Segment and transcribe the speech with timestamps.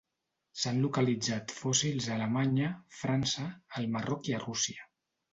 [0.59, 2.69] S'han localitzat fòssils a Alemanya,
[3.01, 3.45] França,
[3.81, 4.89] al Marroc i a Rússia.